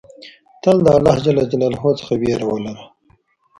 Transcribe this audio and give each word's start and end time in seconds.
تل 0.61 0.77
د 0.85 0.87
الله 0.97 1.15
ج 1.25 1.25
څخه 1.99 2.13
ویره 2.21 2.45
ولره. 2.49 2.83